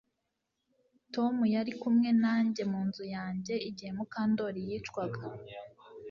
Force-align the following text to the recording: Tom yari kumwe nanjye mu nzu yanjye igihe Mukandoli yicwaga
Tom 1.13 1.35
yari 1.55 1.71
kumwe 1.81 2.09
nanjye 2.21 2.61
mu 2.71 2.79
nzu 2.87 3.03
yanjye 3.15 3.53
igihe 3.69 3.91
Mukandoli 3.97 4.59
yicwaga 4.69 5.21